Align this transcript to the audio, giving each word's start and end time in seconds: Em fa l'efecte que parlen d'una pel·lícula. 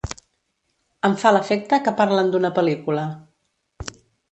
Em 1.09 1.17
fa 1.23 1.33
l'efecte 1.35 1.79
que 1.89 1.95
parlen 2.01 2.33
d'una 2.33 2.53
pel·lícula. 2.59 3.07